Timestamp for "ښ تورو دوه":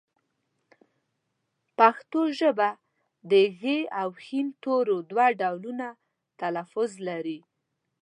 4.25-5.27